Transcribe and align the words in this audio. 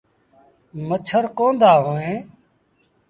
مڇر 0.87 1.23
ڪوند 1.37 1.61
هوئيݩ۔ 1.85 2.19